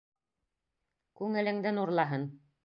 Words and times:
Күңелеңде 1.21 1.75
нурлаһын. 1.79 2.27